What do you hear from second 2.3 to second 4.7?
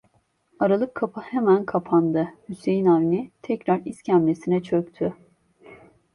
Hüseyin Avni tekrar iskemlesine